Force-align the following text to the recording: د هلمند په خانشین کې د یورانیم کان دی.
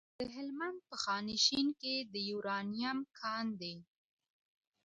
د 0.19 0.21
هلمند 0.35 0.79
په 0.89 0.95
خانشین 1.03 1.67
کې 1.81 1.95
د 2.13 2.15
یورانیم 2.29 2.97
کان 3.19 3.45
دی. 3.61 3.75